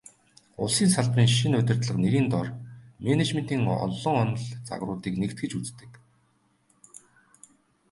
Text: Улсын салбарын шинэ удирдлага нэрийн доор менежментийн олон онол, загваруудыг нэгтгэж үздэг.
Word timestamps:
Улсын 0.63 0.89
салбарын 0.93 1.29
шинэ 1.39 1.55
удирдлага 1.61 1.99
нэрийн 2.01 2.27
доор 2.33 2.47
менежментийн 3.05 3.61
олон 3.85 4.15
онол, 4.23 4.41
загваруудыг 4.67 5.13
нэгтгэж 5.21 5.51
үздэг. 5.59 5.91